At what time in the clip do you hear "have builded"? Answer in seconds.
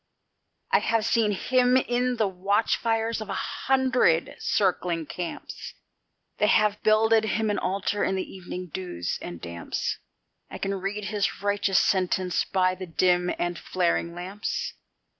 6.47-7.23